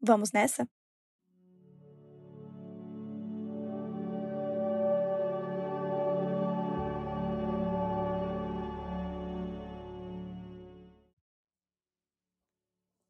Vamos 0.00 0.30
nessa? 0.32 0.68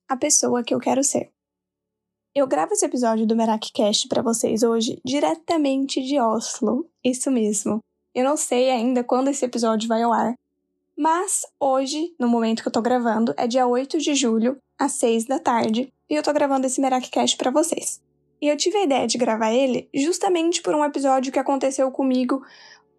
A 0.09 0.17
pessoa 0.17 0.65
que 0.65 0.75
eu 0.75 0.81
quero 0.81 1.05
ser. 1.05 1.31
Eu 2.35 2.47
gravo 2.47 2.73
esse 2.73 2.87
episódio 2.87 3.27
do 3.27 3.37
MerakiCast 3.37 4.09
para 4.09 4.23
vocês 4.23 4.63
hoje 4.63 4.99
diretamente 5.05 6.03
de 6.03 6.19
Oslo. 6.19 6.89
Isso 7.05 7.31
mesmo. 7.31 7.81
Eu 8.15 8.25
não 8.25 8.37
sei 8.37 8.71
ainda 8.71 9.05
quando 9.05 9.29
esse 9.29 9.45
episódio 9.45 9.87
vai 9.87 10.03
ao 10.03 10.13
ar, 10.13 10.35
mas 10.99 11.43
hoje, 11.61 12.13
no 12.19 12.27
momento 12.27 12.61
que 12.61 12.67
eu 12.67 12.73
tô 12.73 12.83
gravando, 12.83 13.33
é 13.37 13.47
dia 13.47 13.65
8 13.69 13.99
de 13.99 14.17
julho, 14.17 14.57
às 14.77 14.95
6 14.95 15.27
da 15.27 15.39
tarde, 15.39 15.93
e 16.11 16.15
eu 16.17 16.25
tô 16.25 16.33
gravando 16.33 16.67
esse 16.67 16.81
Merakcast 16.81 17.37
para 17.37 17.53
vocês. 17.53 18.03
E 18.43 18.49
eu 18.49 18.57
tive 18.57 18.79
a 18.79 18.83
ideia 18.83 19.07
de 19.07 19.17
gravar 19.17 19.53
ele 19.53 19.89
justamente 19.95 20.61
por 20.61 20.75
um 20.75 20.85
episódio 20.85 21.33
que 21.33 21.39
aconteceu 21.39 21.89
comigo 21.93 22.43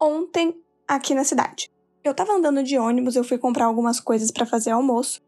ontem 0.01 0.55
aqui 0.87 1.13
na 1.13 1.25
cidade. 1.25 1.69
Eu 2.01 2.13
tava 2.13 2.31
andando 2.31 2.63
de 2.63 2.77
ônibus, 2.77 3.17
eu 3.17 3.23
fui 3.25 3.37
comprar 3.37 3.65
algumas 3.65 3.99
coisas 3.99 4.31
para 4.31 4.45
fazer 4.45 4.71
almoço. 4.71 5.21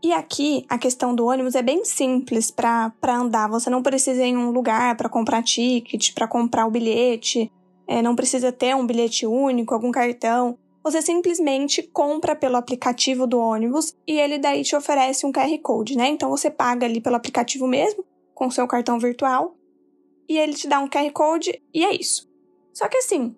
E 0.00 0.12
aqui 0.12 0.64
a 0.68 0.78
questão 0.78 1.12
do 1.12 1.26
ônibus 1.26 1.56
é 1.56 1.62
bem 1.62 1.84
simples 1.84 2.48
para 2.48 2.92
andar. 3.08 3.48
Você 3.48 3.68
não 3.68 3.82
precisa 3.82 4.22
ir 4.22 4.28
em 4.28 4.36
um 4.36 4.52
lugar 4.52 4.96
para 4.96 5.08
comprar 5.08 5.42
ticket, 5.42 6.14
para 6.14 6.28
comprar 6.28 6.64
o 6.64 6.70
bilhete, 6.70 7.50
é, 7.88 8.00
não 8.00 8.14
precisa 8.14 8.52
ter 8.52 8.76
um 8.76 8.86
bilhete 8.86 9.26
único, 9.26 9.74
algum 9.74 9.90
cartão 9.90 10.56
você 10.82 11.00
simplesmente 11.00 11.82
compra 11.82 12.34
pelo 12.34 12.56
aplicativo 12.56 13.26
do 13.26 13.38
ônibus 13.38 13.94
e 14.06 14.18
ele 14.18 14.38
daí 14.38 14.62
te 14.62 14.74
oferece 14.74 15.24
um 15.24 15.32
QR 15.32 15.56
Code, 15.62 15.96
né? 15.96 16.08
Então 16.08 16.28
você 16.30 16.50
paga 16.50 16.86
ali 16.86 17.00
pelo 17.00 17.16
aplicativo 17.16 17.66
mesmo, 17.66 18.04
com 18.34 18.50
seu 18.50 18.66
cartão 18.66 18.98
virtual, 18.98 19.56
e 20.28 20.38
ele 20.38 20.54
te 20.54 20.66
dá 20.66 20.80
um 20.80 20.88
QR 20.88 21.10
Code 21.12 21.62
e 21.72 21.84
é 21.84 21.94
isso. 21.94 22.28
Só 22.72 22.88
que 22.88 22.98
assim, 22.98 23.36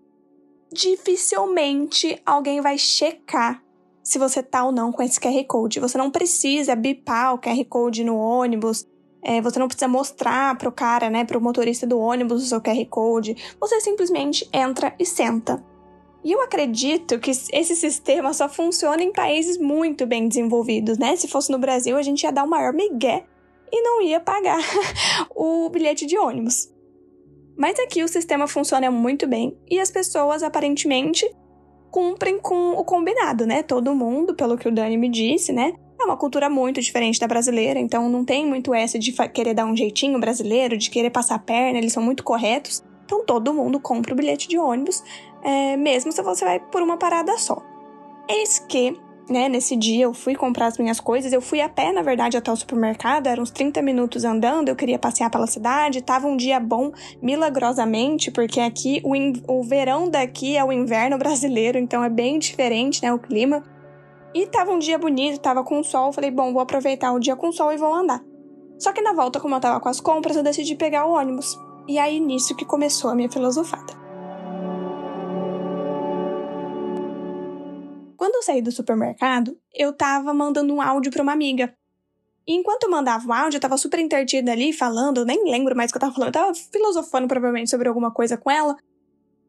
dificilmente 0.73 2.21
alguém 2.25 2.61
vai 2.61 2.79
checar 2.79 3.63
se 4.03 4.19
você 4.19 4.43
tá 4.43 4.65
ou 4.65 4.73
não 4.73 4.93
com 4.93 5.03
esse 5.03 5.19
QR 5.19 5.45
Code. 5.47 5.81
Você 5.81 5.99
não 5.99 6.11
precisa 6.11 6.77
bipar 6.77 7.35
o 7.35 7.39
QR 7.39 7.65
Code 7.65 8.05
no 8.05 8.17
ônibus, 8.17 8.87
é, 9.23 9.41
você 9.41 9.59
não 9.59 9.67
precisa 9.67 9.89
mostrar 9.89 10.57
pro 10.59 10.71
cara, 10.71 11.09
né, 11.09 11.25
pro 11.25 11.41
motorista 11.41 11.87
do 11.87 11.99
ônibus 11.99 12.45
o 12.45 12.47
seu 12.47 12.61
QR 12.61 12.85
Code. 12.89 13.35
Você 13.59 13.81
simplesmente 13.81 14.49
entra 14.53 14.95
e 14.99 15.07
senta. 15.07 15.65
E 16.25 16.33
eu 16.33 16.41
acredito 16.41 17.19
que 17.19 17.31
esse 17.31 17.77
sistema 17.77 18.33
só 18.33 18.49
funciona 18.49 19.03
em 19.03 19.13
países 19.13 19.59
muito 19.59 20.07
bem 20.07 20.27
desenvolvidos, 20.27 20.97
né? 20.97 21.15
Se 21.17 21.29
fosse 21.29 21.53
no 21.53 21.59
Brasil, 21.59 21.99
a 21.99 22.03
gente 22.03 22.23
ia 22.23 22.33
dar 22.33 22.45
o 22.45 22.49
maior 22.49 22.73
migué 22.73 23.25
e 23.71 23.83
não 23.83 24.01
ia 24.01 24.19
pagar 24.19 24.59
o 25.37 25.69
bilhete 25.69 26.07
de 26.07 26.17
ônibus. 26.17 26.73
Mas 27.57 27.79
aqui 27.79 28.03
o 28.03 28.09
sistema 28.09 28.49
funciona 28.49 28.91
muito 28.91 29.27
bem 29.27 29.57
e 29.71 29.79
as 29.79 29.91
pessoas 29.91 30.43
aparentemente 30.43 31.31
cumprem 31.91 32.39
com 32.41 32.73
o 32.73 32.85
combinado, 32.85 33.47
né? 33.47 33.63
Todo 33.63 33.95
mundo, 33.95 34.35
pelo 34.35 34.57
que 34.57 34.67
o 34.67 34.73
Dani 34.73 34.97
me 34.97 35.11
disse, 35.11 35.53
né? 35.53 35.75
É 36.01 36.05
uma 36.05 36.17
cultura 36.17 36.51
muito 36.51 36.81
diferente 36.81 37.21
da 37.21 37.29
brasileira, 37.29 37.79
então 37.79 38.09
não 38.09 38.25
tem 38.25 38.47
muito 38.47 38.75
essa 38.75 38.99
de 38.99 39.13
querer 39.29 39.55
dar 39.55 39.67
um 39.67 39.77
jeitinho 39.77 40.19
brasileiro, 40.19 40.77
de 40.77 40.91
querer 40.91 41.11
passar 41.11 41.37
a 41.37 41.39
perna, 41.39 41.79
eles 41.79 41.93
são 41.93 42.03
muito 42.03 42.25
corretos. 42.25 42.83
Então 43.05 43.25
todo 43.25 43.55
mundo 43.55 43.79
compra 43.79 44.13
o 44.13 44.17
bilhete 44.17 44.49
de 44.49 44.59
ônibus, 44.59 45.05
é, 45.45 45.77
mesmo 45.77 46.11
se 46.11 46.23
você 46.23 46.45
vai 46.45 46.59
por 46.59 46.83
uma 46.83 46.97
parada 46.97 47.37
só. 47.37 47.63
Eis 48.29 48.59
que, 48.59 48.99
né, 49.29 49.49
nesse 49.49 49.77
dia 49.77 50.05
eu 50.05 50.15
fui 50.15 50.35
comprar 50.35 50.67
as 50.67 50.79
minhas 50.79 50.99
coisas, 50.99 51.33
eu 51.33 51.43
fui 51.43 51.61
a 51.61 51.69
pé, 51.69 51.93
na 51.93 52.01
verdade, 52.01 52.37
até 52.37 52.51
o 52.51 52.57
supermercado, 52.57 53.27
eram 53.27 53.43
uns 53.43 53.51
30 53.51 53.83
minutos 53.83 54.25
andando, 54.25 54.71
eu 54.71 54.77
queria 54.77 54.99
passear 54.99 55.31
pela 55.31 55.47
cidade, 55.47 56.03
tava 56.03 56.27
um 56.27 56.37
dia 56.37 56.59
bom, 56.59 56.91
milagrosamente, 57.21 58.31
porque 58.31 58.61
aqui, 58.61 59.03
o, 59.05 59.13
o 59.47 59.63
verão 59.63 60.09
daqui 60.09 60.57
é 60.57 60.65
o 60.65 60.73
inverno 60.73 61.19
brasileiro, 61.19 61.79
então 61.79 62.03
é 62.03 62.09
bem 62.09 62.39
diferente, 62.39 63.03
né, 63.03 63.13
o 63.13 63.19
clima. 63.19 63.63
E 64.35 64.47
tava 64.47 64.73
um 64.73 64.79
dia 64.81 64.99
bonito, 64.99 65.39
tava 65.39 65.63
com 65.63 65.85
sol, 65.85 66.13
falei, 66.13 66.31
bom, 66.31 66.53
vou 66.53 66.61
aproveitar 66.61 67.13
o 67.13 67.21
dia 67.21 67.37
com 67.37 67.53
sol 67.53 67.73
e 67.73 67.77
vou 67.77 67.95
andar. 67.95 68.21
Só 68.79 68.93
que 68.93 69.01
na 69.01 69.13
volta, 69.13 69.39
como 69.39 69.55
eu 69.55 69.61
tava 69.61 69.79
com 69.79 69.89
as 69.89 70.01
compras, 70.01 70.37
eu 70.37 70.43
decidi 70.43 70.75
pegar 70.75 71.07
o 71.07 71.13
ônibus. 71.13 71.57
E 71.87 71.99
aí 71.99 72.19
nisso 72.19 72.57
que 72.57 72.65
começou 72.65 73.11
a 73.11 73.15
minha 73.15 73.31
filosofada. 73.31 74.04
Saí 78.45 78.63
do 78.63 78.71
supermercado, 78.71 79.59
eu 79.75 79.93
tava 79.93 80.33
mandando 80.33 80.73
um 80.73 80.81
áudio 80.81 81.11
para 81.11 81.23
uma 81.23 81.33
amiga. 81.33 81.75
E 82.47 82.55
enquanto 82.55 82.85
eu 82.85 82.91
mandava 82.91 83.27
o 83.27 83.33
áudio, 83.33 83.57
eu 83.57 83.61
tava 83.61 83.77
super 83.79 83.99
interdita 83.99 84.53
ali, 84.53 84.73
falando, 84.73 85.25
nem 85.25 85.51
lembro 85.51 85.75
mais 85.75 85.91
o 85.91 85.95
que 85.95 85.97
eu 85.97 86.01
tava 86.01 86.13
falando, 86.13 86.29
eu 86.29 86.33
tava 86.33 86.55
filosofando 86.55 87.27
provavelmente 87.27 87.71
sobre 87.71 87.89
alguma 87.89 88.13
coisa 88.13 88.37
com 88.37 88.51
ela. 88.51 88.77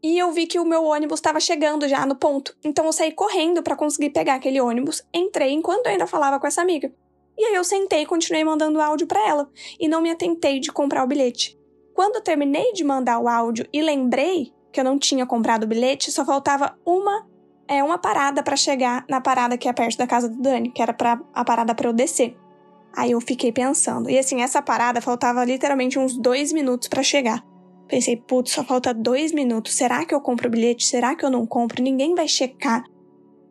E 0.02 0.18
eu 0.18 0.32
vi 0.32 0.48
que 0.48 0.60
o 0.60 0.66
meu 0.66 0.84
ônibus 0.84 1.20
estava 1.20 1.40
chegando 1.40 1.88
já 1.88 2.06
no 2.06 2.16
ponto. 2.16 2.56
Então 2.64 2.86
eu 2.86 2.94
saí 2.94 3.12
correndo 3.12 3.62
para 3.62 3.76
conseguir 3.76 4.12
pegar 4.12 4.36
aquele 4.36 4.62
ônibus, 4.62 5.04
entrei 5.14 5.52
enquanto 5.52 5.88
eu 5.88 5.92
ainda 5.92 6.08
falava 6.08 6.40
com 6.40 6.48
essa 6.48 6.62
amiga. 6.62 6.94
E 7.38 7.44
aí 7.44 7.56
eu 7.56 7.64
sentei 7.64 8.04
e 8.04 8.06
continuei 8.06 8.44
mandando 8.46 8.80
áudio 8.80 9.08
para 9.08 9.28
ela, 9.28 9.50
e 9.78 9.90
não 9.90 10.02
me 10.02 10.10
atentei 10.10 10.60
de 10.60 10.72
comprar 10.72 11.04
o 11.04 11.08
bilhete. 11.08 11.60
Quando 11.94 12.16
eu 12.16 12.22
terminei 12.22 12.72
de 12.72 12.84
mandar 12.84 13.20
o 13.20 13.28
áudio 13.28 13.68
e 13.74 13.82
lembrei 13.82 14.54
que 14.72 14.80
eu 14.80 14.86
não 14.86 14.98
tinha 14.98 15.26
comprado 15.26 15.64
o 15.64 15.68
bilhete, 15.68 16.12
só 16.12 16.24
faltava 16.24 16.78
uma 16.86 17.28
é 17.68 17.84
uma 17.84 17.98
parada 17.98 18.44
para 18.44 18.56
chegar 18.56 19.06
na 19.10 19.20
parada 19.20 19.58
que 19.58 19.68
é 19.68 19.74
perto 19.74 19.98
da 19.98 20.08
casa 20.08 20.30
do 20.30 20.42
Dani, 20.42 20.72
que 20.72 20.82
era 20.82 20.94
para 20.94 21.20
a 21.34 21.44
parada 21.44 21.74
para 21.74 21.90
eu 21.90 21.94
descer. 21.94 22.38
Aí 22.96 23.12
eu 23.12 23.20
fiquei 23.20 23.52
pensando. 23.52 24.10
E 24.10 24.18
assim, 24.18 24.42
essa 24.42 24.62
parada 24.62 25.02
faltava 25.02 25.44
literalmente 25.44 26.00
uns 26.00 26.18
dois 26.18 26.54
minutos 26.54 26.88
para 26.88 27.04
chegar. 27.04 27.44
Pensei, 27.88 28.16
putz, 28.16 28.52
só 28.52 28.64
falta 28.64 28.94
dois 28.94 29.32
minutos. 29.32 29.76
Será 29.76 30.06
que 30.06 30.16
eu 30.16 30.22
compro 30.22 30.48
o 30.48 30.52
bilhete? 30.52 30.86
Será 30.86 31.16
que 31.16 31.26
eu 31.26 31.30
não 31.30 31.46
compro? 31.46 31.84
Ninguém 31.84 32.16
vai 32.16 32.28
checar. 32.28 32.84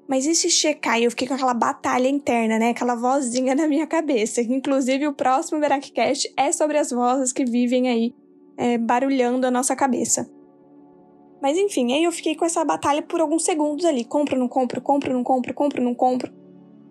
Mas 0.08 0.26
e 0.26 0.34
se 0.34 0.50
checar? 0.50 0.98
E 0.98 1.04
eu 1.04 1.10
fiquei 1.10 1.28
com 1.28 1.34
aquela 1.34 1.54
batalha 1.54 2.08
interna, 2.08 2.58
né? 2.58 2.70
Aquela 2.70 2.94
vozinha 2.94 3.54
na 3.54 3.66
minha 3.68 3.86
cabeça. 3.86 4.40
Inclusive, 4.42 5.06
o 5.06 5.12
próximo 5.12 5.60
Veracast 5.60 6.32
é 6.36 6.50
sobre 6.52 6.78
as 6.78 6.90
vozes 6.90 7.32
que 7.32 7.44
vivem 7.44 7.88
aí 7.88 8.14
é, 8.56 8.76
barulhando 8.78 9.46
a 9.46 9.50
nossa 9.50 9.76
cabeça. 9.76 10.28
Mas 11.44 11.58
enfim, 11.58 11.92
aí 11.92 12.02
eu 12.02 12.10
fiquei 12.10 12.34
com 12.34 12.46
essa 12.46 12.64
batalha 12.64 13.02
por 13.02 13.20
alguns 13.20 13.44
segundos 13.44 13.84
ali. 13.84 14.02
Compro, 14.02 14.34
não 14.38 14.48
compro, 14.48 14.80
compro, 14.80 15.12
não 15.12 15.22
compro, 15.22 15.52
compro, 15.52 15.82
não 15.82 15.94
compro. 15.94 16.32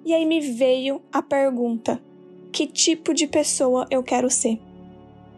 E 0.05 0.13
aí 0.13 0.27
me 0.27 0.39
veio 0.39 1.01
a 1.11 1.23
pergunta: 1.23 1.99
que 2.51 2.67
tipo 2.67 3.15
de 3.15 3.25
pessoa 3.25 3.87
eu 3.89 4.03
quero 4.03 4.29
ser? 4.29 4.61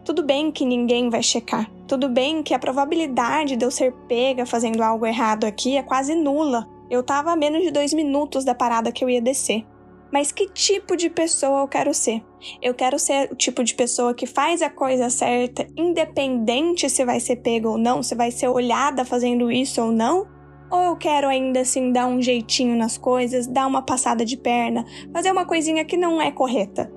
Tudo 0.04 0.22
bem 0.22 0.52
que 0.52 0.66
ninguém 0.66 1.08
vai 1.08 1.22
checar. 1.22 1.70
Tudo 1.88 2.10
bem 2.10 2.42
que 2.42 2.52
a 2.52 2.58
probabilidade 2.58 3.56
de 3.56 3.64
eu 3.64 3.70
ser 3.70 3.90
pega 4.06 4.44
fazendo 4.44 4.82
algo 4.82 5.06
errado 5.06 5.44
aqui 5.44 5.78
é 5.78 5.82
quase 5.82 6.14
nula. 6.14 6.68
Eu 6.90 7.02
tava 7.02 7.32
a 7.32 7.36
menos 7.36 7.62
de 7.62 7.70
dois 7.70 7.94
minutos 7.94 8.44
da 8.44 8.54
parada 8.54 8.92
que 8.92 9.02
eu 9.02 9.08
ia 9.08 9.22
descer. 9.22 9.64
Mas 10.12 10.30
que 10.30 10.48
tipo 10.48 10.96
de 10.96 11.10
pessoa 11.10 11.62
eu 11.62 11.68
quero 11.68 11.92
ser? 11.92 12.22
Eu 12.62 12.74
quero 12.74 12.98
ser 12.98 13.32
o 13.32 13.36
tipo 13.36 13.64
de 13.64 13.74
pessoa 13.74 14.14
que 14.14 14.26
faz 14.26 14.62
a 14.62 14.70
coisa 14.70 15.10
certa, 15.10 15.66
independente 15.76 16.88
se 16.88 17.04
vai 17.04 17.18
ser 17.18 17.36
pego 17.36 17.70
ou 17.70 17.78
não, 17.78 18.02
se 18.02 18.14
vai 18.14 18.30
ser 18.30 18.48
olhada 18.48 19.04
fazendo 19.04 19.50
isso 19.50 19.82
ou 19.82 19.90
não? 19.90 20.28
Ou 20.70 20.82
eu 20.82 20.96
quero 20.96 21.28
ainda 21.28 21.60
assim 21.60 21.92
dar 21.92 22.06
um 22.06 22.20
jeitinho 22.20 22.76
nas 22.76 22.96
coisas, 22.96 23.46
dar 23.46 23.66
uma 23.66 23.82
passada 23.82 24.24
de 24.24 24.36
perna, 24.36 24.84
fazer 25.12 25.30
uma 25.30 25.44
coisinha 25.44 25.84
que 25.84 25.96
não 25.96 26.20
é 26.20 26.30
correta? 26.30 26.90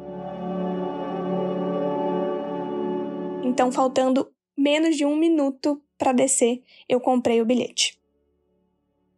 Então, 3.44 3.72
faltando 3.72 4.32
menos 4.58 4.96
de 4.96 5.06
um 5.06 5.16
minuto 5.16 5.82
para 5.98 6.12
descer, 6.12 6.62
eu 6.88 7.00
comprei 7.00 7.42
o 7.42 7.46
bilhete. 7.46 8.00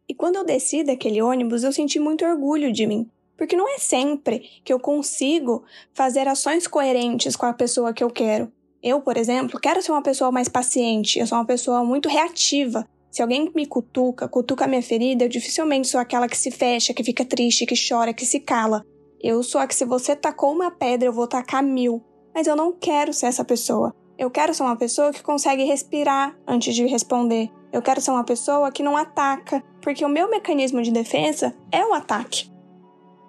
E 0.08 0.14
quando 0.14 0.36
eu 0.36 0.44
desci 0.44 0.82
daquele 0.82 1.22
ônibus, 1.22 1.62
eu 1.62 1.72
senti 1.72 1.98
muito 1.98 2.24
orgulho 2.24 2.72
de 2.72 2.86
mim, 2.86 3.08
porque 3.36 3.56
não 3.56 3.68
é 3.68 3.78
sempre 3.78 4.40
que 4.64 4.72
eu 4.72 4.78
consigo 4.78 5.64
fazer 5.92 6.28
ações 6.28 6.66
coerentes 6.66 7.36
com 7.36 7.46
a 7.46 7.52
pessoa 7.52 7.92
que 7.92 8.04
eu 8.04 8.10
quero. 8.10 8.52
Eu, 8.82 9.00
por 9.00 9.16
exemplo, 9.16 9.60
quero 9.60 9.80
ser 9.80 9.92
uma 9.92 10.02
pessoa 10.02 10.32
mais 10.32 10.48
paciente, 10.48 11.18
eu 11.18 11.26
sou 11.26 11.38
uma 11.38 11.46
pessoa 11.46 11.84
muito 11.84 12.08
reativa. 12.08 12.86
Se 13.10 13.22
alguém 13.22 13.50
me 13.54 13.66
cutuca, 13.66 14.26
cutuca 14.26 14.64
a 14.64 14.68
minha 14.68 14.82
ferida, 14.82 15.24
eu 15.24 15.28
dificilmente 15.28 15.86
sou 15.86 16.00
aquela 16.00 16.26
que 16.26 16.36
se 16.36 16.50
fecha, 16.50 16.94
que 16.94 17.04
fica 17.04 17.24
triste, 17.24 17.66
que 17.66 17.74
chora, 17.76 18.14
que 18.14 18.24
se 18.24 18.40
cala. 18.40 18.84
Eu 19.20 19.42
sou 19.42 19.60
a 19.60 19.66
que 19.66 19.74
se 19.74 19.84
você 19.84 20.16
tacou 20.16 20.52
uma 20.52 20.70
pedra, 20.70 21.08
eu 21.08 21.12
vou 21.12 21.28
tacar 21.28 21.62
mil. 21.62 22.02
Mas 22.34 22.46
eu 22.46 22.56
não 22.56 22.72
quero 22.72 23.12
ser 23.12 23.26
essa 23.26 23.44
pessoa. 23.44 23.94
Eu 24.18 24.30
quero 24.30 24.52
ser 24.54 24.62
uma 24.62 24.76
pessoa 24.76 25.12
que 25.12 25.22
consegue 25.22 25.64
respirar 25.64 26.36
antes 26.46 26.74
de 26.74 26.86
responder. 26.86 27.50
Eu 27.72 27.82
quero 27.82 28.00
ser 28.00 28.10
uma 28.10 28.24
pessoa 28.24 28.70
que 28.70 28.82
não 28.82 28.96
ataca, 28.96 29.62
porque 29.80 30.04
o 30.04 30.08
meu 30.08 30.28
mecanismo 30.28 30.82
de 30.82 30.90
defesa 30.90 31.54
é 31.70 31.84
o 31.84 31.94
ataque. 31.94 32.51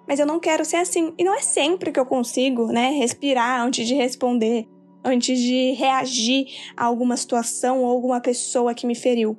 Mas 0.06 0.20
eu 0.20 0.26
não 0.26 0.38
quero 0.38 0.64
ser 0.64 0.76
assim. 0.76 1.12
E 1.16 1.24
não 1.24 1.34
é 1.34 1.40
sempre 1.40 1.90
que 1.90 1.98
eu 1.98 2.06
consigo, 2.06 2.66
né, 2.66 2.90
respirar 2.90 3.62
antes 3.62 3.86
de 3.86 3.94
responder, 3.94 4.66
antes 5.04 5.38
de 5.38 5.72
reagir 5.72 6.46
a 6.76 6.84
alguma 6.84 7.16
situação 7.16 7.82
ou 7.82 7.90
alguma 7.90 8.20
pessoa 8.20 8.74
que 8.74 8.86
me 8.86 8.94
feriu. 8.94 9.36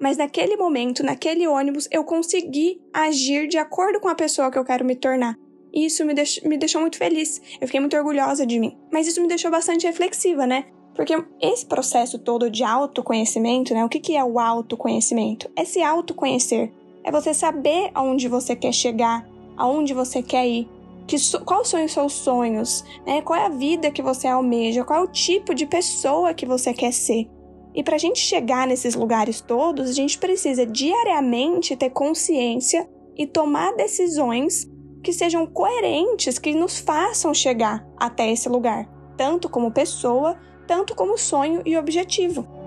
Mas 0.00 0.16
naquele 0.16 0.56
momento, 0.56 1.02
naquele 1.02 1.46
ônibus, 1.46 1.88
eu 1.90 2.04
consegui 2.04 2.80
agir 2.92 3.48
de 3.48 3.58
acordo 3.58 4.00
com 4.00 4.08
a 4.08 4.14
pessoa 4.14 4.50
que 4.50 4.58
eu 4.58 4.64
quero 4.64 4.84
me 4.84 4.94
tornar. 4.94 5.36
E 5.72 5.84
isso 5.86 6.04
me, 6.04 6.14
deix 6.14 6.40
me 6.42 6.56
deixou 6.56 6.80
muito 6.80 6.96
feliz. 6.96 7.40
Eu 7.60 7.66
fiquei 7.66 7.80
muito 7.80 7.96
orgulhosa 7.96 8.46
de 8.46 8.58
mim. 8.58 8.76
Mas 8.92 9.06
isso 9.06 9.20
me 9.20 9.28
deixou 9.28 9.50
bastante 9.50 9.86
reflexiva, 9.86 10.46
né? 10.46 10.66
Porque 10.94 11.14
esse 11.40 11.66
processo 11.66 12.18
todo 12.18 12.50
de 12.50 12.64
autoconhecimento, 12.64 13.74
né? 13.74 13.84
O 13.84 13.88
que, 13.88 14.00
que 14.00 14.16
é 14.16 14.24
o 14.24 14.38
autoconhecimento? 14.38 15.50
É 15.54 15.64
se 15.64 15.82
autoconhecer. 15.82 16.72
É 17.08 17.10
você 17.10 17.32
saber 17.32 17.90
aonde 17.94 18.28
você 18.28 18.54
quer 18.54 18.70
chegar, 18.70 19.26
aonde 19.56 19.94
você 19.94 20.22
quer 20.22 20.46
ir. 20.46 20.68
Que, 21.06 21.16
quais 21.42 21.68
são 21.68 21.82
os 21.82 21.90
seus 21.90 22.12
sonhos, 22.12 22.84
né? 23.06 23.22
Qual 23.22 23.40
é 23.40 23.46
a 23.46 23.48
vida 23.48 23.90
que 23.90 24.02
você 24.02 24.28
almeja? 24.28 24.84
Qual 24.84 25.00
é 25.00 25.02
o 25.02 25.10
tipo 25.10 25.54
de 25.54 25.64
pessoa 25.64 26.34
que 26.34 26.44
você 26.44 26.74
quer 26.74 26.92
ser? 26.92 27.26
E 27.74 27.82
para 27.82 27.94
a 27.96 27.98
gente 27.98 28.18
chegar 28.18 28.66
nesses 28.66 28.94
lugares 28.94 29.40
todos, 29.40 29.88
a 29.88 29.92
gente 29.94 30.18
precisa 30.18 30.66
diariamente 30.66 31.74
ter 31.76 31.88
consciência 31.88 32.86
e 33.16 33.26
tomar 33.26 33.74
decisões 33.74 34.68
que 35.02 35.10
sejam 35.10 35.46
coerentes, 35.46 36.38
que 36.38 36.52
nos 36.52 36.78
façam 36.78 37.32
chegar 37.32 37.88
até 37.96 38.30
esse 38.30 38.50
lugar, 38.50 38.86
tanto 39.16 39.48
como 39.48 39.72
pessoa, 39.72 40.36
tanto 40.66 40.94
como 40.94 41.16
sonho 41.16 41.62
e 41.64 41.74
objetivo. 41.74 42.57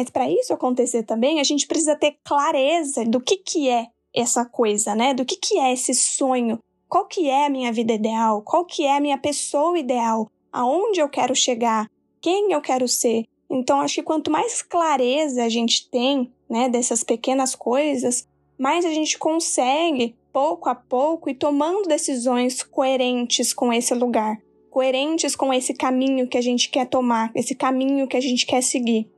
Mas 0.00 0.10
para 0.10 0.30
isso 0.30 0.54
acontecer 0.54 1.02
também, 1.02 1.40
a 1.40 1.44
gente 1.44 1.66
precisa 1.66 1.94
ter 1.94 2.16
clareza 2.24 3.04
do 3.04 3.20
que, 3.20 3.36
que 3.36 3.68
é 3.68 3.86
essa 4.14 4.44
coisa, 4.44 4.94
né? 4.94 5.12
Do 5.12 5.24
que, 5.24 5.36
que 5.36 5.58
é 5.58 5.72
esse 5.72 5.94
sonho? 5.94 6.58
Qual 6.88 7.06
que 7.06 7.28
é 7.28 7.46
a 7.46 7.50
minha 7.50 7.70
vida 7.72 7.92
ideal? 7.92 8.42
Qual 8.42 8.64
que 8.64 8.84
é 8.84 8.96
a 8.96 9.00
minha 9.00 9.18
pessoa 9.18 9.78
ideal? 9.78 10.28
aonde 10.52 11.00
eu 11.00 11.08
quero 11.08 11.34
chegar, 11.34 11.88
quem 12.20 12.52
eu 12.52 12.60
quero 12.60 12.88
ser. 12.88 13.24
Então, 13.48 13.80
acho 13.80 13.96
que 13.96 14.02
quanto 14.02 14.30
mais 14.30 14.62
clareza 14.62 15.44
a 15.44 15.48
gente 15.48 15.88
tem, 15.88 16.32
né, 16.48 16.68
dessas 16.68 17.02
pequenas 17.02 17.54
coisas, 17.54 18.26
mais 18.58 18.84
a 18.84 18.90
gente 18.90 19.18
consegue, 19.18 20.14
pouco 20.32 20.68
a 20.68 20.74
pouco, 20.74 21.30
ir 21.30 21.34
tomando 21.34 21.88
decisões 21.88 22.62
coerentes 22.62 23.52
com 23.52 23.72
esse 23.72 23.94
lugar, 23.94 24.38
coerentes 24.70 25.34
com 25.34 25.52
esse 25.52 25.74
caminho 25.74 26.28
que 26.28 26.38
a 26.38 26.42
gente 26.42 26.68
quer 26.68 26.86
tomar, 26.86 27.32
esse 27.34 27.54
caminho 27.54 28.06
que 28.06 28.16
a 28.16 28.20
gente 28.20 28.46
quer 28.46 28.62
seguir, 28.62 29.08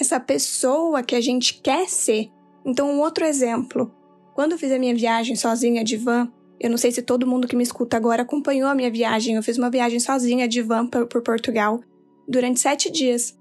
essa 0.00 0.20
pessoa 0.20 1.02
que 1.02 1.14
a 1.14 1.20
gente 1.20 1.60
quer 1.60 1.88
ser. 1.88 2.28
Então, 2.64 2.90
um 2.90 3.00
outro 3.00 3.24
exemplo. 3.24 3.94
Quando 4.34 4.52
eu 4.52 4.58
fiz 4.58 4.70
a 4.70 4.78
minha 4.78 4.94
viagem 4.94 5.34
sozinha 5.34 5.82
de 5.82 5.96
van, 5.96 6.30
eu 6.60 6.68
não 6.68 6.76
sei 6.76 6.90
se 6.90 7.02
todo 7.02 7.26
mundo 7.26 7.48
que 7.48 7.56
me 7.56 7.62
escuta 7.62 7.96
agora 7.96 8.22
acompanhou 8.22 8.68
a 8.68 8.74
minha 8.74 8.90
viagem. 8.90 9.34
Eu 9.34 9.42
fiz 9.42 9.56
uma 9.56 9.70
viagem 9.70 9.98
sozinha 9.98 10.46
de 10.46 10.60
van 10.62 10.86
por, 10.86 11.06
por 11.06 11.22
Portugal 11.22 11.80
durante 12.28 12.60
sete 12.60 12.90
dias. 12.90 13.36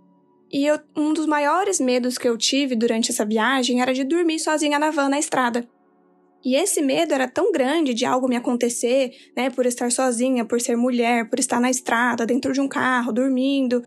E 0.52 0.66
eu, 0.66 0.80
um 0.96 1.14
dos 1.14 1.26
maiores 1.26 1.80
medos 1.80 2.18
que 2.18 2.28
eu 2.28 2.38
tive 2.38 2.76
durante 2.76 3.12
essa 3.12 3.26
viagem 3.26 3.82
era 3.82 3.94
de 3.94 4.04
dormir 4.04 4.40
sozinha 4.40 4.80
na 4.80 4.92
van 4.92 5.10
na 5.10 5.20
estrada. 5.20 5.68
E 6.44 6.56
esse 6.56 6.82
medo 6.82 7.14
era 7.14 7.28
tão 7.28 7.52
grande 7.52 7.94
de 7.94 8.06
algo 8.06 8.28
me 8.28 8.36
acontecer, 8.36 9.12
né, 9.36 9.50
por 9.50 9.66
estar 9.66 9.92
sozinha, 9.92 10.46
por 10.46 10.62
ser 10.62 10.78
mulher, 10.78 11.28
por 11.28 11.40
estar 11.40 11.60
na 11.60 11.72
estrada, 11.72 12.24
dentro 12.24 12.54
de 12.54 12.62
um 12.62 12.68
carro, 12.68 13.12
dormindo, 13.12 13.84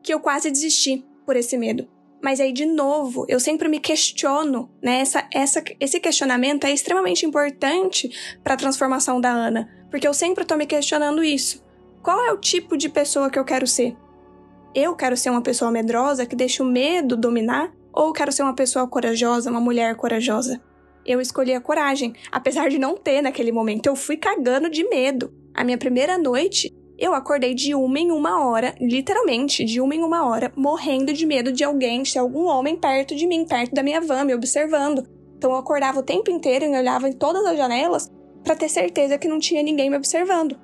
que 0.00 0.14
eu 0.14 0.20
quase 0.20 0.52
desisti 0.52 1.04
por 1.24 1.36
esse 1.36 1.56
medo. 1.56 1.88
Mas 2.22 2.40
aí, 2.40 2.52
de 2.52 2.64
novo, 2.64 3.26
eu 3.28 3.38
sempre 3.38 3.68
me 3.68 3.78
questiono, 3.78 4.70
né? 4.82 5.00
Essa, 5.00 5.28
essa, 5.32 5.62
esse 5.78 6.00
questionamento 6.00 6.64
é 6.64 6.72
extremamente 6.72 7.26
importante 7.26 8.10
para 8.42 8.54
a 8.54 8.56
transformação 8.56 9.20
da 9.20 9.30
Ana, 9.30 9.68
porque 9.90 10.08
eu 10.08 10.14
sempre 10.14 10.42
estou 10.42 10.56
me 10.56 10.64
questionando 10.64 11.22
isso. 11.22 11.62
Qual 12.02 12.24
é 12.24 12.32
o 12.32 12.38
tipo 12.38 12.78
de 12.78 12.88
pessoa 12.88 13.30
que 13.30 13.38
eu 13.38 13.44
quero 13.44 13.66
ser? 13.66 13.94
Eu 14.74 14.96
quero 14.96 15.16
ser 15.16 15.30
uma 15.30 15.42
pessoa 15.42 15.70
medrosa 15.70 16.26
que 16.26 16.34
deixa 16.34 16.62
o 16.62 16.66
medo 16.66 17.16
dominar? 17.16 17.72
Ou 17.92 18.12
quero 18.12 18.32
ser 18.32 18.42
uma 18.42 18.54
pessoa 18.54 18.88
corajosa, 18.88 19.50
uma 19.50 19.60
mulher 19.60 19.94
corajosa? 19.94 20.60
Eu 21.06 21.20
escolhi 21.20 21.52
a 21.52 21.60
coragem, 21.60 22.14
apesar 22.32 22.68
de 22.70 22.78
não 22.78 22.96
ter 22.96 23.20
naquele 23.20 23.52
momento. 23.52 23.86
Eu 23.86 23.94
fui 23.94 24.16
cagando 24.16 24.70
de 24.70 24.82
medo. 24.88 25.32
A 25.54 25.62
minha 25.62 25.78
primeira 25.78 26.16
noite, 26.16 26.74
eu 27.04 27.12
acordei 27.12 27.52
de 27.54 27.74
uma 27.74 27.98
em 27.98 28.10
uma 28.10 28.46
hora, 28.46 28.74
literalmente, 28.80 29.62
de 29.62 29.78
uma 29.78 29.94
em 29.94 30.02
uma 30.02 30.26
hora, 30.26 30.50
morrendo 30.56 31.12
de 31.12 31.26
medo 31.26 31.52
de 31.52 31.62
alguém, 31.62 32.02
de 32.02 32.18
algum 32.18 32.46
homem 32.46 32.76
perto 32.76 33.14
de 33.14 33.26
mim, 33.26 33.44
perto 33.44 33.74
da 33.74 33.82
minha 33.82 34.00
van, 34.00 34.24
me 34.24 34.34
observando. 34.34 35.06
Então 35.36 35.50
eu 35.50 35.58
acordava 35.58 36.00
o 36.00 36.02
tempo 36.02 36.30
inteiro 36.30 36.64
e 36.64 36.68
olhava 36.74 37.06
em 37.06 37.12
todas 37.12 37.44
as 37.44 37.58
janelas 37.58 38.10
para 38.42 38.56
ter 38.56 38.70
certeza 38.70 39.18
que 39.18 39.28
não 39.28 39.38
tinha 39.38 39.62
ninguém 39.62 39.90
me 39.90 39.98
observando. 39.98 40.58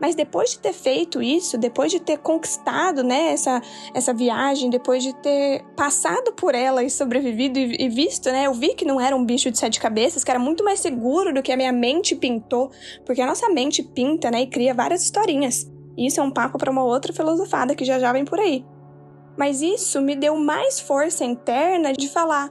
Mas 0.00 0.14
depois 0.14 0.50
de 0.50 0.58
ter 0.58 0.72
feito 0.72 1.22
isso, 1.22 1.56
depois 1.56 1.90
de 1.90 2.00
ter 2.00 2.18
conquistado 2.18 3.02
né, 3.02 3.32
essa, 3.32 3.62
essa 3.94 4.12
viagem, 4.12 4.68
depois 4.68 5.02
de 5.02 5.14
ter 5.16 5.64
passado 5.74 6.32
por 6.32 6.54
ela 6.54 6.82
e 6.82 6.90
sobrevivido 6.90 7.58
e, 7.58 7.84
e, 7.84 7.88
visto, 7.88 8.30
né, 8.30 8.46
eu 8.46 8.52
vi 8.52 8.74
que 8.74 8.84
não 8.84 9.00
era 9.00 9.16
um 9.16 9.24
bicho 9.24 9.50
de 9.50 9.58
sete 9.58 9.80
cabeças, 9.80 10.22
que 10.22 10.30
era 10.30 10.38
muito 10.38 10.62
mais 10.62 10.80
seguro 10.80 11.32
do 11.32 11.42
que 11.42 11.50
a 11.50 11.56
minha 11.56 11.72
mente 11.72 12.14
pintou, 12.14 12.70
porque 13.04 13.22
a 13.22 13.26
nossa 13.26 13.48
mente 13.48 13.82
pinta 13.82 14.30
né, 14.30 14.42
e 14.42 14.46
cria 14.46 14.74
várias 14.74 15.02
historinhas. 15.02 15.70
E 15.96 16.06
isso 16.06 16.20
é 16.20 16.22
um 16.22 16.30
papo 16.30 16.58
para 16.58 16.70
uma 16.70 16.84
outra 16.84 17.12
filosofada 17.12 17.74
que 17.74 17.84
já 17.84 17.98
já 17.98 18.12
vem 18.12 18.24
por 18.24 18.38
aí. 18.38 18.64
Mas 19.36 19.62
isso 19.62 20.00
me 20.00 20.14
deu 20.14 20.36
mais 20.36 20.78
força 20.78 21.24
interna 21.24 21.92
de 21.92 22.08
falar: 22.08 22.50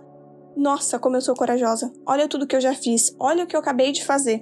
nossa, 0.56 0.98
como 0.98 1.16
eu 1.16 1.22
sou 1.22 1.36
corajosa, 1.36 1.92
olha 2.06 2.28
tudo 2.28 2.48
que 2.48 2.56
eu 2.56 2.62
já 2.62 2.74
fiz, 2.74 3.16
olha 3.20 3.44
o 3.44 3.48
que 3.48 3.56
eu 3.56 3.60
acabei 3.60 3.92
de 3.92 4.04
fazer. 4.06 4.42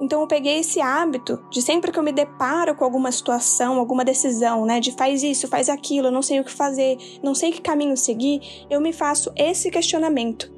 Então 0.00 0.20
eu 0.20 0.26
peguei 0.26 0.58
esse 0.58 0.80
hábito 0.80 1.42
de 1.50 1.62
sempre 1.62 1.92
que 1.92 1.98
eu 1.98 2.02
me 2.02 2.12
deparo 2.12 2.74
com 2.74 2.84
alguma 2.84 3.12
situação, 3.12 3.78
alguma 3.78 4.04
decisão, 4.04 4.64
né, 4.64 4.80
de 4.80 4.92
faz 4.92 5.22
isso, 5.22 5.48
faz 5.48 5.68
aquilo, 5.68 6.10
não 6.10 6.22
sei 6.22 6.40
o 6.40 6.44
que 6.44 6.50
fazer, 6.50 6.98
não 7.22 7.34
sei 7.34 7.52
que 7.52 7.60
caminho 7.60 7.96
seguir, 7.96 8.66
eu 8.68 8.80
me 8.80 8.92
faço 8.92 9.32
esse 9.36 9.70
questionamento. 9.70 10.52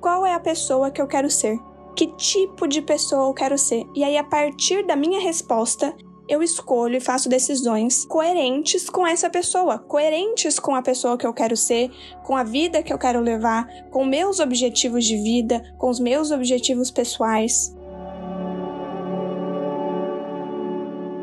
Qual 0.00 0.24
é 0.24 0.34
a 0.34 0.40
pessoa 0.40 0.90
que 0.90 1.02
eu 1.02 1.06
quero 1.06 1.28
ser? 1.28 1.58
Que 1.96 2.06
tipo 2.16 2.68
de 2.68 2.80
pessoa 2.80 3.28
eu 3.28 3.34
quero 3.34 3.58
ser? 3.58 3.84
E 3.94 4.04
aí 4.04 4.16
a 4.16 4.24
partir 4.24 4.86
da 4.86 4.94
minha 4.94 5.20
resposta, 5.20 5.94
eu 6.28 6.42
escolho 6.42 6.96
e 6.96 7.00
faço 7.00 7.28
decisões 7.28 8.04
coerentes 8.04 8.90
com 8.90 9.06
essa 9.06 9.30
pessoa, 9.30 9.78
coerentes 9.78 10.58
com 10.58 10.74
a 10.74 10.82
pessoa 10.82 11.16
que 11.16 11.26
eu 11.26 11.32
quero 11.32 11.56
ser, 11.56 11.90
com 12.24 12.36
a 12.36 12.42
vida 12.42 12.82
que 12.82 12.92
eu 12.92 12.98
quero 12.98 13.20
levar, 13.20 13.66
com 13.90 14.04
meus 14.04 14.40
objetivos 14.40 15.04
de 15.04 15.16
vida, 15.16 15.62
com 15.78 15.88
os 15.88 16.00
meus 16.00 16.30
objetivos 16.30 16.90
pessoais. 16.90 17.74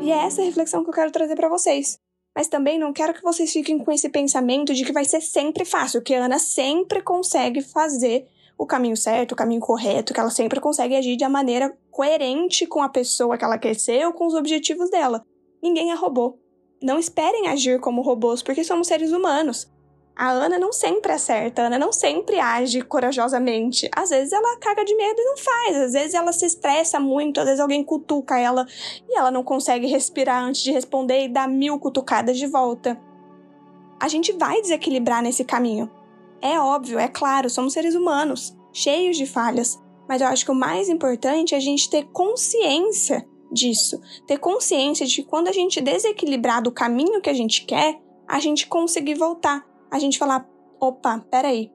E 0.04 0.12
é 0.12 0.26
essa 0.26 0.42
reflexão 0.42 0.84
que 0.84 0.90
eu 0.90 0.94
quero 0.94 1.10
trazer 1.10 1.34
para 1.34 1.48
vocês. 1.48 1.98
Mas 2.36 2.46
também 2.46 2.78
não 2.78 2.92
quero 2.92 3.14
que 3.14 3.22
vocês 3.22 3.50
fiquem 3.50 3.78
com 3.78 3.90
esse 3.90 4.06
pensamento 4.10 4.74
de 4.74 4.84
que 4.84 4.92
vai 4.92 5.06
ser 5.06 5.22
sempre 5.22 5.64
fácil, 5.64 6.02
que 6.02 6.12
a 6.14 6.26
Ana 6.26 6.38
sempre 6.38 7.00
consegue 7.00 7.62
fazer 7.62 8.26
o 8.58 8.66
caminho 8.66 8.98
certo, 8.98 9.32
o 9.32 9.36
caminho 9.36 9.62
correto, 9.62 10.12
que 10.12 10.20
ela 10.20 10.28
sempre 10.28 10.60
consegue 10.60 10.94
agir 10.94 11.16
de 11.16 11.26
maneira 11.26 11.74
coerente 11.90 12.66
com 12.66 12.82
a 12.82 12.88
pessoa 12.90 13.38
que 13.38 13.44
ela 13.46 13.56
quer 13.56 13.74
ser 13.76 14.06
ou 14.06 14.12
com 14.12 14.26
os 14.26 14.34
objetivos 14.34 14.90
dela. 14.90 15.24
Ninguém 15.62 15.90
é 15.90 15.94
robô. 15.94 16.38
Não 16.82 16.98
esperem 16.98 17.48
agir 17.48 17.80
como 17.80 18.02
robôs, 18.02 18.42
porque 18.42 18.62
somos 18.62 18.86
seres 18.86 19.10
humanos 19.10 19.72
a 20.16 20.30
Ana 20.30 20.58
não 20.58 20.72
sempre 20.72 21.10
acerta, 21.10 21.62
a 21.62 21.66
Ana 21.66 21.78
não 21.78 21.92
sempre 21.92 22.38
age 22.38 22.82
corajosamente. 22.82 23.90
Às 23.94 24.10
vezes 24.10 24.32
ela 24.32 24.56
caga 24.58 24.84
de 24.84 24.94
medo 24.94 25.20
e 25.20 25.24
não 25.24 25.36
faz, 25.36 25.76
às 25.76 25.92
vezes 25.92 26.14
ela 26.14 26.32
se 26.32 26.46
estressa 26.46 27.00
muito, 27.00 27.40
às 27.40 27.46
vezes 27.46 27.60
alguém 27.60 27.82
cutuca 27.82 28.38
ela 28.38 28.64
e 29.08 29.18
ela 29.18 29.30
não 29.30 29.42
consegue 29.42 29.88
respirar 29.88 30.44
antes 30.44 30.62
de 30.62 30.70
responder 30.70 31.24
e 31.24 31.28
dá 31.28 31.48
mil 31.48 31.80
cutucadas 31.80 32.38
de 32.38 32.46
volta. 32.46 33.00
A 33.98 34.06
gente 34.06 34.32
vai 34.32 34.60
desequilibrar 34.60 35.20
nesse 35.20 35.44
caminho. 35.44 35.90
É 36.40 36.60
óbvio, 36.60 36.98
é 36.98 37.08
claro, 37.08 37.50
somos 37.50 37.72
seres 37.72 37.96
humanos, 37.96 38.56
cheios 38.72 39.16
de 39.16 39.26
falhas, 39.26 39.82
mas 40.08 40.20
eu 40.20 40.28
acho 40.28 40.44
que 40.44 40.50
o 40.50 40.54
mais 40.54 40.88
importante 40.88 41.54
é 41.54 41.58
a 41.58 41.60
gente 41.60 41.90
ter 41.90 42.04
consciência 42.12 43.26
disso, 43.50 44.00
ter 44.26 44.38
consciência 44.38 45.06
de 45.06 45.16
que 45.16 45.24
quando 45.24 45.48
a 45.48 45.52
gente 45.52 45.80
desequilibrar 45.80 46.62
do 46.62 46.70
caminho 46.70 47.20
que 47.20 47.30
a 47.30 47.34
gente 47.34 47.64
quer, 47.64 47.98
a 48.28 48.38
gente 48.38 48.66
conseguir 48.66 49.14
voltar 49.14 49.73
a 49.96 49.98
gente 49.98 50.18
falar: 50.18 50.46
opa, 50.80 51.24
peraí. 51.30 51.70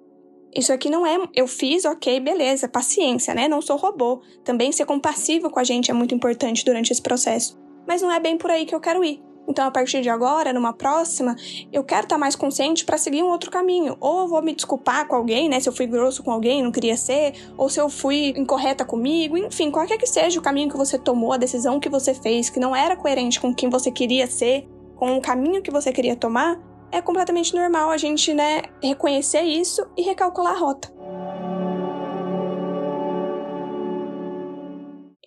Isso 0.55 0.73
aqui 0.73 0.89
não 0.89 1.05
é. 1.05 1.17
Eu 1.35 1.47
fiz, 1.47 1.85
ok, 1.85 2.19
beleza, 2.19 2.67
paciência, 2.67 3.33
né? 3.35 3.47
Não 3.47 3.61
sou 3.61 3.77
robô. 3.77 4.21
Também 4.43 4.71
ser 4.71 4.85
compassivo 4.85 5.49
com 5.49 5.59
a 5.59 5.63
gente 5.63 5.91
é 5.91 5.93
muito 5.93 6.15
importante 6.15 6.65
durante 6.65 6.91
esse 6.91 7.01
processo. 7.01 7.57
Mas 7.87 8.01
não 8.01 8.11
é 8.11 8.19
bem 8.19 8.37
por 8.37 8.49
aí 8.49 8.65
que 8.65 8.73
eu 8.73 8.79
quero 8.79 9.03
ir. 9.03 9.21
Então, 9.47 9.65
a 9.65 9.71
partir 9.71 10.01
de 10.01 10.09
agora, 10.09 10.53
numa 10.53 10.73
próxima, 10.73 11.35
eu 11.71 11.83
quero 11.83 12.03
estar 12.03 12.17
mais 12.19 12.35
consciente 12.35 12.85
para 12.85 12.99
seguir 12.99 13.23
um 13.23 13.29
outro 13.29 13.49
caminho. 13.49 13.97
Ou 13.99 14.21
eu 14.21 14.27
vou 14.27 14.41
me 14.43 14.53
desculpar 14.53 15.07
com 15.07 15.15
alguém, 15.15 15.49
né? 15.49 15.59
Se 15.59 15.67
eu 15.67 15.73
fui 15.73 15.87
grosso 15.87 16.23
com 16.23 16.31
alguém, 16.31 16.61
não 16.61 16.71
queria 16.71 16.95
ser, 16.95 17.33
ou 17.57 17.67
se 17.67 17.79
eu 17.79 17.89
fui 17.89 18.33
incorreta 18.37 18.85
comigo, 18.85 19.37
enfim, 19.37 19.71
qualquer 19.71 19.97
que 19.97 20.05
seja 20.05 20.39
o 20.39 20.43
caminho 20.43 20.69
que 20.69 20.77
você 20.77 20.99
tomou, 20.99 21.33
a 21.33 21.37
decisão 21.37 21.79
que 21.79 21.89
você 21.89 22.13
fez, 22.13 22.49
que 22.49 22.59
não 22.59 22.75
era 22.75 22.95
coerente 22.95 23.39
com 23.39 23.53
quem 23.53 23.69
você 23.69 23.89
queria 23.91 24.27
ser, 24.27 24.67
com 24.95 25.17
o 25.17 25.21
caminho 25.21 25.63
que 25.63 25.71
você 25.71 25.91
queria 25.91 26.15
tomar, 26.15 26.59
é 26.91 27.01
completamente 27.01 27.55
normal 27.55 27.89
a 27.89 27.97
gente, 27.97 28.33
né, 28.33 28.63
reconhecer 28.81 29.41
isso 29.41 29.85
e 29.97 30.01
recalcular 30.01 30.53
a 30.53 30.57
rota. 30.57 30.91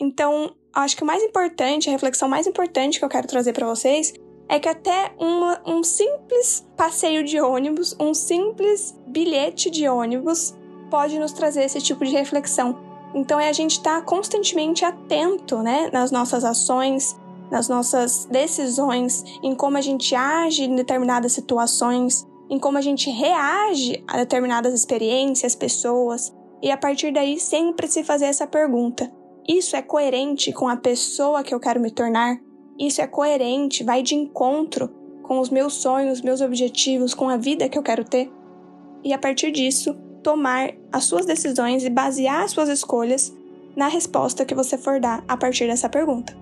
Então, 0.00 0.54
acho 0.74 0.96
que 0.96 1.02
o 1.02 1.06
mais 1.06 1.22
importante, 1.22 1.88
a 1.88 1.92
reflexão 1.92 2.28
mais 2.28 2.46
importante 2.46 2.98
que 2.98 3.04
eu 3.04 3.08
quero 3.08 3.26
trazer 3.26 3.52
para 3.52 3.66
vocês 3.66 4.12
é 4.48 4.58
que 4.58 4.68
até 4.68 5.14
uma, 5.18 5.62
um 5.64 5.82
simples 5.82 6.66
passeio 6.76 7.24
de 7.24 7.40
ônibus, 7.40 7.96
um 7.98 8.12
simples 8.12 8.98
bilhete 9.06 9.70
de 9.70 9.88
ônibus 9.88 10.54
pode 10.90 11.18
nos 11.18 11.32
trazer 11.32 11.62
esse 11.62 11.80
tipo 11.80 12.04
de 12.04 12.10
reflexão. 12.10 12.78
Então 13.14 13.38
é 13.38 13.48
a 13.48 13.52
gente 13.52 13.72
estar 13.72 14.00
tá 14.00 14.02
constantemente 14.02 14.84
atento, 14.84 15.62
né, 15.62 15.88
nas 15.92 16.10
nossas 16.10 16.44
ações, 16.44 17.16
nas 17.52 17.68
nossas 17.68 18.24
decisões, 18.24 19.22
em 19.42 19.54
como 19.54 19.76
a 19.76 19.82
gente 19.82 20.14
age 20.14 20.64
em 20.64 20.74
determinadas 20.74 21.32
situações, 21.32 22.26
em 22.48 22.58
como 22.58 22.78
a 22.78 22.80
gente 22.80 23.10
reage 23.10 24.02
a 24.08 24.16
determinadas 24.16 24.72
experiências, 24.72 25.54
pessoas, 25.54 26.32
e 26.62 26.70
a 26.70 26.78
partir 26.78 27.12
daí 27.12 27.38
sempre 27.38 27.86
se 27.86 28.02
fazer 28.02 28.24
essa 28.24 28.46
pergunta: 28.46 29.12
isso 29.46 29.76
é 29.76 29.82
coerente 29.82 30.50
com 30.50 30.66
a 30.66 30.76
pessoa 30.76 31.42
que 31.42 31.54
eu 31.54 31.60
quero 31.60 31.78
me 31.78 31.90
tornar? 31.90 32.40
Isso 32.78 33.02
é 33.02 33.06
coerente, 33.06 33.84
vai 33.84 34.02
de 34.02 34.14
encontro 34.14 34.88
com 35.22 35.38
os 35.38 35.50
meus 35.50 35.74
sonhos, 35.74 36.22
meus 36.22 36.40
objetivos, 36.40 37.12
com 37.12 37.28
a 37.28 37.36
vida 37.36 37.68
que 37.68 37.76
eu 37.76 37.82
quero 37.82 38.02
ter? 38.02 38.32
E 39.04 39.12
a 39.12 39.18
partir 39.18 39.50
disso, 39.50 39.94
tomar 40.22 40.72
as 40.90 41.04
suas 41.04 41.26
decisões 41.26 41.84
e 41.84 41.90
basear 41.90 42.44
as 42.44 42.52
suas 42.52 42.70
escolhas 42.70 43.30
na 43.76 43.88
resposta 43.88 44.44
que 44.44 44.54
você 44.54 44.78
for 44.78 44.98
dar 44.98 45.22
a 45.28 45.36
partir 45.36 45.66
dessa 45.66 45.88
pergunta. 45.88 46.41